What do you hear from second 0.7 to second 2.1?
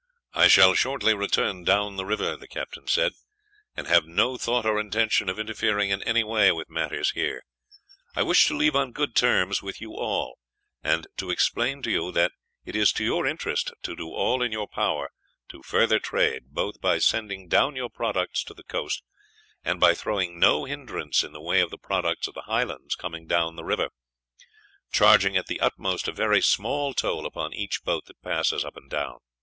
shortly return down the